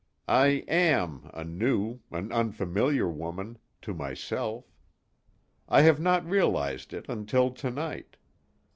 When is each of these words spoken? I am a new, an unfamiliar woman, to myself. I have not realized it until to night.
I 0.27 0.63
am 0.67 1.29
a 1.31 1.43
new, 1.43 1.99
an 2.09 2.31
unfamiliar 2.31 3.07
woman, 3.07 3.59
to 3.83 3.93
myself. 3.93 4.65
I 5.69 5.83
have 5.83 5.99
not 5.99 6.25
realized 6.27 6.91
it 6.91 7.07
until 7.07 7.51
to 7.51 7.69
night. 7.69 8.17